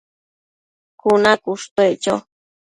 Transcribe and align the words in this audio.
cuna 0.99 1.31
cushtuec 1.43 1.95
cho 2.03 2.13